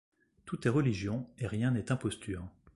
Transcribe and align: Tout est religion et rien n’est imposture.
Tout 0.45 0.67
est 0.67 0.71
religion 0.71 1.27
et 1.37 1.45
rien 1.45 1.69
n’est 1.69 1.91
imposture. 1.91 2.49